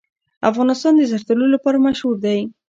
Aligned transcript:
افغانستان 0.49 0.93
د 0.95 1.01
زردالو 1.11 1.45
لپاره 1.55 1.83
مشهور 1.87 2.15
دی. 2.25 2.39